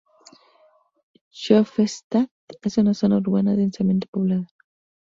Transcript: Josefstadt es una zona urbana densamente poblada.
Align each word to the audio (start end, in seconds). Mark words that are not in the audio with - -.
Josefstadt 1.31 2.31
es 2.63 2.77
una 2.79 2.95
zona 2.95 3.17
urbana 3.17 3.55
densamente 3.55 4.07
poblada. 4.07 4.47